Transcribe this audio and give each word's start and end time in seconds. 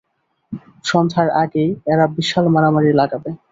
সন্ধ্যার 0.85 1.27
আগেই 1.43 1.71
এরা 1.87 2.05
বিশাল 2.17 2.45
মারামারি 2.53 2.91
লাগাবে। 2.93 3.29